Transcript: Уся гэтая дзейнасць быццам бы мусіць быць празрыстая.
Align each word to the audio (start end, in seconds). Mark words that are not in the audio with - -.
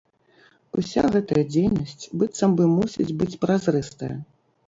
Уся 0.81 1.03
гэтая 1.15 1.43
дзейнасць 1.51 2.07
быццам 2.21 2.57
бы 2.61 2.65
мусіць 2.77 3.15
быць 3.19 3.39
празрыстая. 3.47 4.13